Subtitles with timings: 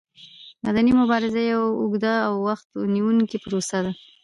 [0.65, 3.91] مدني مبارزه یوه اوږده او وخت نیوونکې پروسه ده.